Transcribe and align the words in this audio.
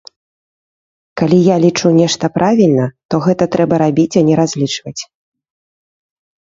Калі 1.21 1.37
я 1.47 1.57
лічу 1.65 1.91
нешта 1.99 2.25
правільна, 2.39 2.89
то 3.13 3.21
гэта 3.29 3.51
трэба 3.59 3.75
рабіць, 3.85 4.11
а 4.25 4.27
не 4.33 4.41
разлічваць. 4.43 4.99